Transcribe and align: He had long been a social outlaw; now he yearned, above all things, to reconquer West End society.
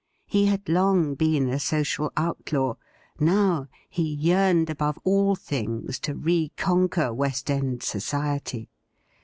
He 0.25 0.47
had 0.47 0.67
long 0.67 1.13
been 1.13 1.47
a 1.47 1.59
social 1.59 2.11
outlaw; 2.17 2.73
now 3.19 3.67
he 3.87 4.01
yearned, 4.15 4.67
above 4.71 4.97
all 5.03 5.35
things, 5.35 5.99
to 5.99 6.15
reconquer 6.15 7.13
West 7.13 7.51
End 7.51 7.83
society. 7.83 8.71